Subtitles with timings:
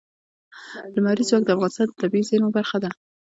[0.95, 2.89] لمریز ځواک د افغانستان د طبیعي زیرمو برخه ده.